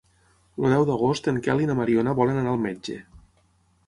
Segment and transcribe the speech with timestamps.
[0.61, 2.97] El deu d'agost en Quel i na Mariona volen anar al metge.